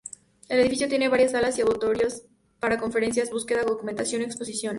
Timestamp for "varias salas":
1.09-1.59